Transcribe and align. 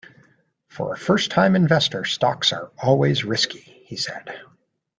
"For 0.67 0.93
a 0.93 0.97
first-time 0.97 1.55
investor, 1.55 2.05
stocks 2.05 2.51
are 2.53 2.71
always 2.81 3.23
risky," 3.23 3.59
he 3.59 3.97
said. 3.97 4.33